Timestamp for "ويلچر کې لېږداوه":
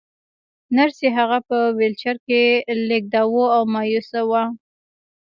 1.77-3.45